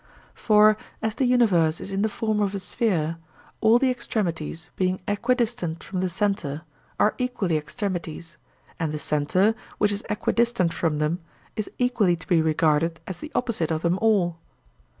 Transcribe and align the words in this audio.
For 0.33 0.77
as 1.03 1.13
the 1.13 1.25
universe 1.25 1.79
is 1.79 1.91
in 1.91 2.01
the 2.01 2.09
form 2.09 2.39
of 2.39 2.55
a 2.55 2.57
sphere, 2.57 3.17
all 3.59 3.77
the 3.77 3.91
extremities, 3.91 4.71
being 4.75 4.99
equidistant 5.07 5.83
from 5.83 6.01
the 6.01 6.09
centre, 6.09 6.63
are 6.99 7.13
equally 7.19 7.55
extremities, 7.55 8.35
and 8.79 8.91
the 8.91 8.97
centre, 8.97 9.53
which 9.77 9.91
is 9.91 10.03
equidistant 10.09 10.73
from 10.73 10.97
them, 10.97 11.19
is 11.55 11.69
equally 11.77 12.15
to 12.15 12.27
be 12.27 12.41
regarded 12.41 12.99
as 13.05 13.19
the 13.19 13.31
opposite 13.35 13.69
of 13.69 13.83
them 13.83 13.99
all. 14.01 14.39